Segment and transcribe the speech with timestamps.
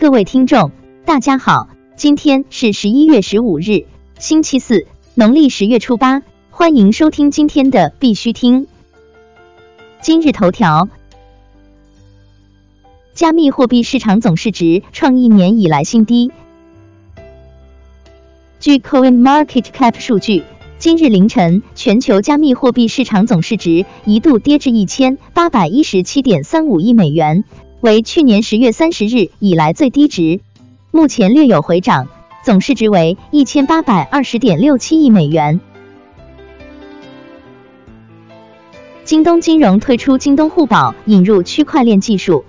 [0.00, 0.70] 各位听众，
[1.04, 3.84] 大家好，今天是十一月十五日，
[4.16, 4.86] 星期四，
[5.16, 8.68] 农历十月初八，欢迎收听今天的必须听。
[10.00, 10.88] 今日头条：
[13.12, 16.30] 加密货币市场总市值创一年以来新低。
[18.60, 20.44] 据 Coin Market Cap 数据，
[20.78, 27.42] 今日凌晨，全球加密货币市场总市值一度跌至一千八百一十七点三五亿美元。
[27.80, 30.40] 为去年十月三十日以来最低值，
[30.90, 32.08] 目前略有回涨，
[32.42, 35.60] 总市值为一千八百二十点六七亿美元。
[39.04, 42.44] 京东金融推出京东互保，引入区块链技术。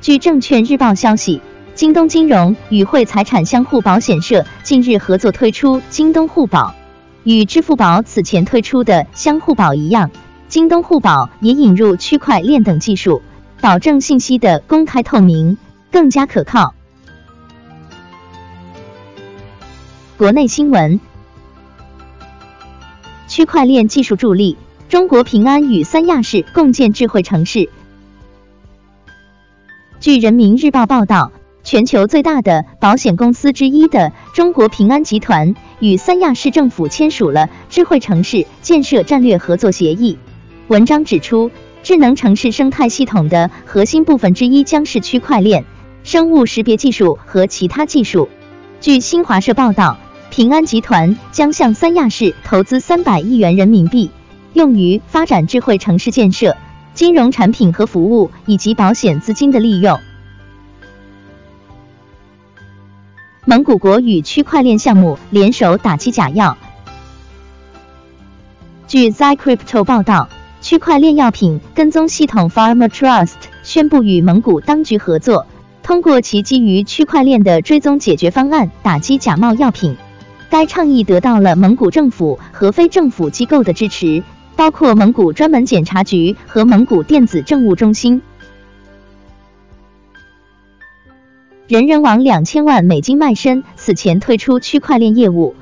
[0.00, 1.40] 据证券日报消息，
[1.74, 6.72] 京东金融与汇财产相互保险社近日合作推出京东互保，
[7.24, 10.12] 与支付宝此前推出的相互保一样。
[10.52, 13.22] 京东互保也引入区块链等技术，
[13.62, 15.56] 保证信息的公开透明，
[15.90, 16.74] 更加可靠。
[20.18, 21.00] 国内新闻：
[23.28, 24.58] 区块链技术助力，
[24.90, 27.70] 中国平安与三亚市共建智慧城市。
[30.00, 31.32] 据人民日报报道，
[31.64, 40.18] 全球最大的保险公司之一的中国平安集团与三亚市政府签署了智慧城市建设战略合作协议。
[40.72, 41.50] 文章指出，
[41.82, 45.66] 智能城市生态系统的核心部分之一将是区块链、
[46.02, 48.30] 生物识别技术和其他技术。
[48.80, 49.98] 据新华社报道，
[50.30, 54.10] 平安集团将向三亚市投资三百亿元人民币，
[54.54, 56.56] 用于发展智慧城市建设、
[56.94, 60.00] 金融产品和服务以及保险资金的利用。
[63.44, 66.56] 蒙古国与区块链项目联手打击假药。
[68.86, 70.30] 据 ZyCrypto 报道。
[70.62, 75.44] 区块链药品跟踪系统 Pharma Trust 宣布与蒙古当局合作，
[75.82, 79.96] 通过其基于区块链的追踪解决方案打击假冒药品。
[80.48, 84.22] 该倡议得到了蒙古政府和非政府机构的支持，
[84.54, 88.22] 包括蒙古专门检查局和蒙古电子政务中心。
[91.66, 95.56] 人人网两千万美金卖身，此前退出区块链业务。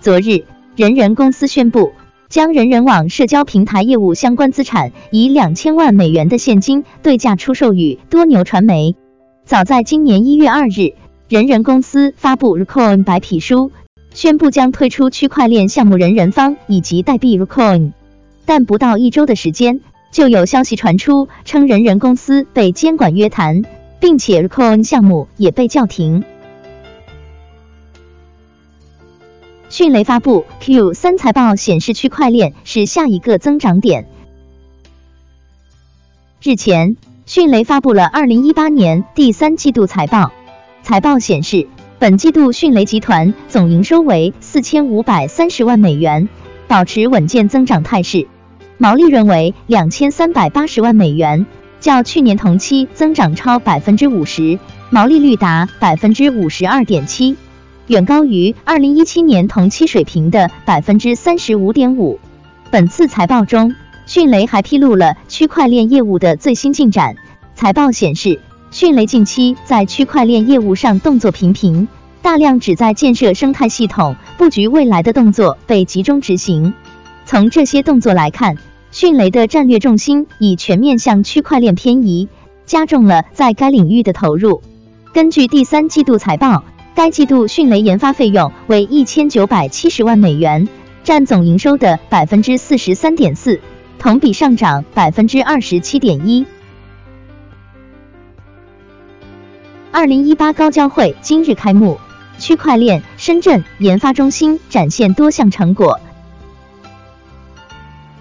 [0.00, 0.42] 昨日，
[0.74, 1.92] 人人公司宣布。
[2.34, 8.96] 将人人网社交平台业务相关资产以两千万美元的现金对价出售予多牛传媒。
[9.44, 10.94] 早在今年一月二日，
[11.28, 13.70] 人人公司发布 Recoin 白皮书，
[14.12, 17.92] 宣布将推出区块链项目人人方以及代币 Recoin。
[18.44, 19.80] 但不到一周的时间，
[20.10, 23.62] 就有消息传出称人人公司被监管约谈，
[24.00, 26.24] 并且 Recoin 项目也被叫停。
[29.70, 34.06] 迅雷发布 Q 三财报显示，区块链是下一个增长点。
[36.42, 40.30] 日前，迅雷发布了二零一八年第三季度财报，
[40.82, 41.66] 财报显示，
[41.98, 46.28] 本季度迅雷集团总营收为四千五百三十万美元，
[46.68, 48.28] 保持稳健增长态势，
[48.78, 51.46] 毛利润为两千三百八十万美元，
[51.80, 54.58] 较去年同期增长超百分之五十，
[54.90, 57.36] 毛利率达百分之五十二点七。
[57.86, 62.18] 远高于二零一七年同期水平的百分之三十五点五。
[62.70, 63.74] 本次财报中，
[64.06, 67.14] 迅雷还披露了区块链业务的最新进展。
[67.54, 68.40] 财报显示，
[68.70, 71.86] 迅雷近期在区块链业务上动作频频，
[72.22, 76.72] 大量旨在建设生态系统、布局未来的动作被集中执行。
[77.26, 78.56] 从这些动作来看，
[78.92, 82.30] 迅雷的战略重心已全面向区块链偏移，
[82.64, 84.62] 加重了在该领域的投入。
[85.12, 86.64] 根据第三季度财报。
[86.94, 90.68] 该季度迅雷研发费用为一千九百七十万美元，
[91.02, 93.60] 占总营收的百分之四十三点四，
[93.98, 96.46] 同比上涨百分之二十七点一。
[99.90, 101.98] 二零一八高交会今日开幕，
[102.38, 105.98] 区块链深圳研发中心展现多项成果。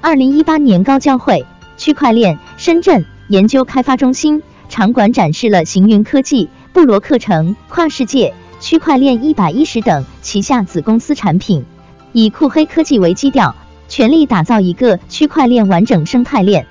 [0.00, 1.46] 二零一八年高交会
[1.76, 8.34] 区块链深圳研究开发中心场馆展示了行云科技、布罗课程、跨世界。
[8.58, 11.64] 区块链一百一十等旗下子公司产品，
[12.12, 13.54] 以酷黑科技为基调，
[13.88, 16.66] 全力打造一个区块链完整生态链。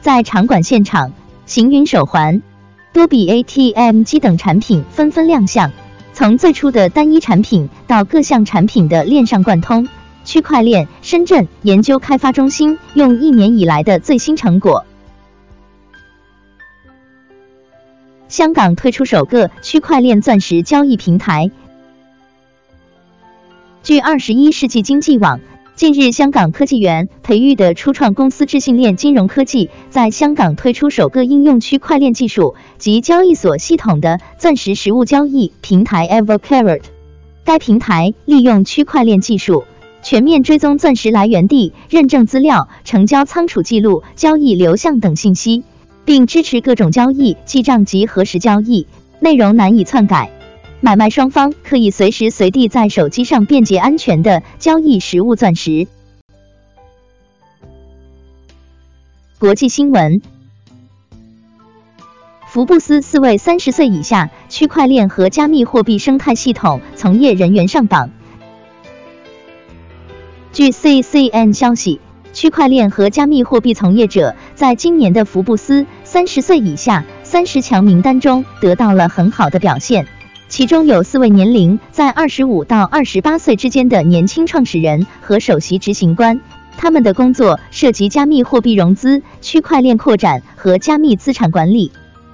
[0.00, 1.12] 在场馆现场，
[1.46, 2.42] 行云手环、
[2.92, 5.70] 多比 ATM 机等产品纷纷亮相。
[6.12, 9.88] 从最初的单一产品到各项产品的链上贯通，
[10.24, 14.84] 区块链深圳研究开发中心用一年以来的最新成果。
[18.30, 21.50] 香港推出首个区块链钻石交易平台。
[23.82, 25.40] 据二十一世纪经济网，
[25.74, 36.82] 近日，香港科技园培育的初创公司智信链金融科技在香港推出首个应用区块链技术及交易所系统的钻石实物交易平台 EverCarat。
[37.44, 39.64] 该平台利用区块链技术，
[40.04, 45.64] 全面追踪钻石来源地、认证资料、成交仓储记录、交易流向等信息，
[46.04, 48.86] 并支持各种交易记账及核实交易，
[49.20, 50.30] 内容难以篡改。
[50.80, 55.86] 买卖双方可以随时随地在手机上便捷安全的交易实物钻石。
[59.38, 60.22] 国际新闻：
[62.46, 68.10] 福布斯四位三十岁以下区块链和加密货币生态系统从业人员上榜。
[70.52, 72.00] 据 CCN 消息，
[72.32, 80.06] 区块链和加密货币从业者在今年的福布斯三十岁以下三十强名单中得到了很好的表现。
[80.48, 86.40] 其中有四位年龄在二十五到二十八岁之间的年轻创始人和首席执行官，
[86.76, 91.92] 他们的工作涉及加密货币融资、区块链扩展和加密资产管理。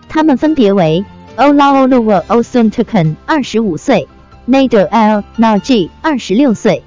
[0.08, 1.04] 他们分别为
[1.36, 4.08] Olaoluwa Osuntoken，二十五岁
[4.48, 5.22] ；Nader L.
[5.36, 6.82] Naji，二十六岁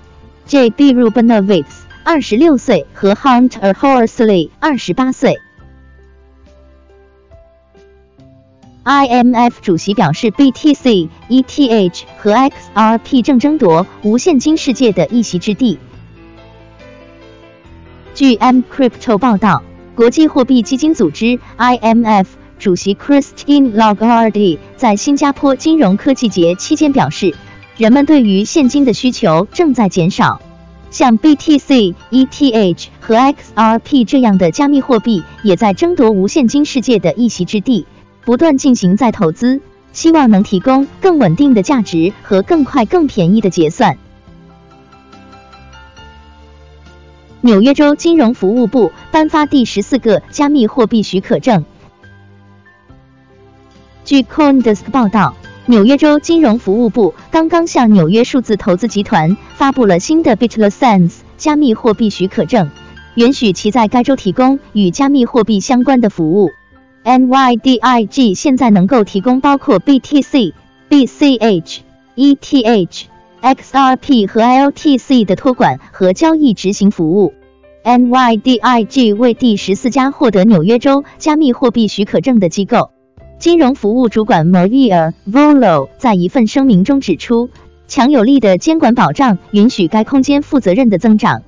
[0.47, 0.95] ；J.B.
[0.95, 1.65] Rubenovitz，
[2.03, 5.37] 二十六岁和 Hunter Horsley，二十八岁。
[8.83, 15.77] IMF 主席表示，BTC、ETH 和 XRP 正争夺无现金世界的一席之地。
[18.15, 19.61] 据 M Crypto 报道，
[19.95, 22.25] 国际货币基金组织 IMF
[22.57, 27.35] 主席 Christine Lagarde 在新加坡金融科技节期间表示，
[27.77, 30.41] 人们对于现金的需求正在减少，
[30.91, 37.85] 像 BTC、ETH 和 XRP 这样的加密货币也在争夺无现金世界的一席之地。
[38.25, 39.59] 不断进行再投资，
[39.91, 43.97] 希望能提供更稳定的价值和更快、更便宜的结算。
[47.41, 51.65] 纽约州金融服务部颁发第十四个加密货币许可证。
[54.03, 55.35] 据 CoinDesk 报道，
[55.69, 62.71] 纽约州金融服务部刚刚向纽约数字投资集团发布了新的 BitLicense 加密货币许可证，
[63.13, 66.49] 允许其在该州提供与加密货币相关的服务。
[67.03, 70.53] NYDIG 现在能够提供包括 BTC、
[70.89, 71.77] BCH、
[72.15, 73.03] ETH、
[73.43, 77.35] XRP 和 LTC 的托管和交易执行服务。
[77.83, 82.89] NYDIG 为第十四家获得纽约州加密货币许可证的机构。
[83.39, 87.49] 金融服务主管 Maria Volo 在一份声明中指出，
[87.87, 91.41] 强有力的监管保障允许该空间负责任的增长。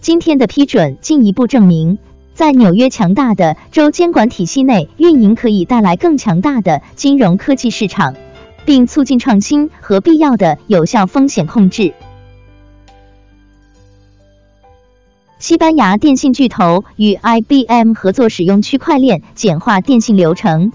[0.00, 1.98] 今天的批准进一步证明。
[2.34, 8.14] 在纽约强大的州监管体系内运营，可以带来更强大的金融科技市场，
[8.64, 11.94] 并促进创新和必要的有效风险控制。
[15.38, 20.72] 西班牙电信巨头与 IBM 合作，使用区块链简化电信流程。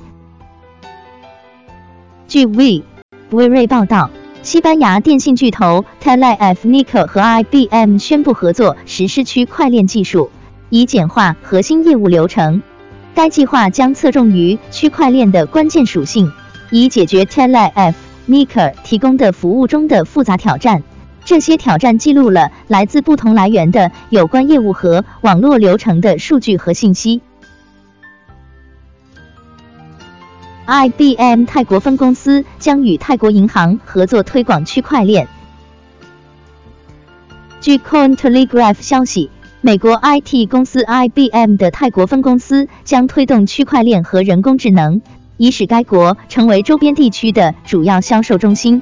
[2.31, 2.83] 据 We
[3.31, 4.09] 威瑞报道，
[4.41, 10.31] 西班牙电信巨头 Telefónica 和 IBM 宣布合作，实施区块链技术。
[10.69, 12.61] 以简化核心业务流程。
[13.13, 16.31] 该计划将侧重于区块链的关键属性，
[16.69, 17.95] 以解决 Telef
[18.29, 20.83] Nika 提供的服务中的复杂挑战。
[21.25, 27.21] 这些挑战记录了来自不同来源的有关业务和网络流程的数据和信息。
[30.71, 35.27] IBM 泰国分公司将与泰国银行合作推广区块链。
[37.59, 39.29] 据 Cointelegraph 消息。
[39.59, 45.01] 美国 IT 公司 IBM 的泰国分公司将推动区块链和人工智能，
[45.35, 48.81] 以使该国成为周边地区的主要销售中心。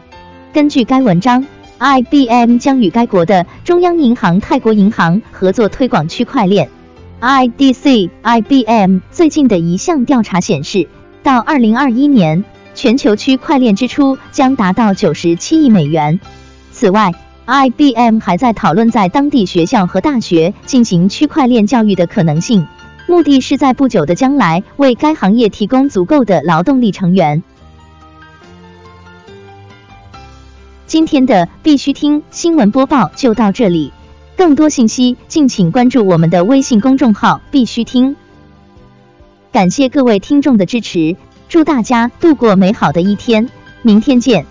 [0.54, 1.46] 根据该文章
[1.80, 6.70] ，IBM 将与该国的中央银行泰国银行合作推广区块链。
[7.20, 10.88] IDC IBM 最近的一项调查显示，
[11.22, 16.20] 到2021年，全球区块链支出将达到97亿美元。
[16.72, 17.12] 此外
[17.46, 22.66] ，IBM 还在讨论在当地学校和大学进行区块链教育的可能性，
[23.08, 27.44] 目的是在不久的将来为该行业提供足够的劳动力成员。
[30.88, 33.92] 今天的必须听新闻播报就到这里，
[34.38, 38.16] 更多信息敬请关注我们的微信公众号“必须听”。
[39.52, 41.16] 感谢各位听众的支持，
[41.48, 43.50] 祝大家度过美好的一天，
[43.82, 44.46] 明天见。